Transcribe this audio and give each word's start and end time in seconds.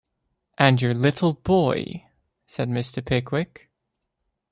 ‘And 0.57 0.81
your 0.81 0.95
little 0.95 1.33
boy 1.33 2.05
—’said 2.47 2.69
Mr. 2.69 3.05
Pickwick. 3.05 3.69